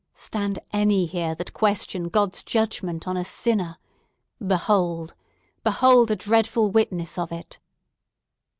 [0.15, 3.77] Stand any here that question God's judgment on a sinner!
[4.43, 5.13] Behold!
[5.63, 7.59] Behold, a dreadful witness of it!"